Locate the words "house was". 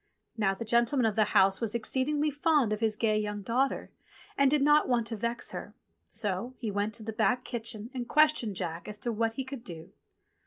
1.25-1.75